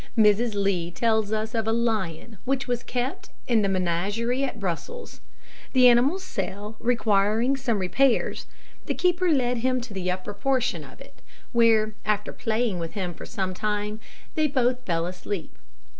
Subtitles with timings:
[0.17, 5.21] Mrs Lee tells us of a lion which was kept in the menagerie at Brussels.
[5.73, 8.47] The animal's cell requiring some repairs,
[8.87, 13.13] the keeper led him to the upper portion of it, where, after playing with him
[13.13, 13.99] for some time,
[14.33, 15.55] they both fell asleep.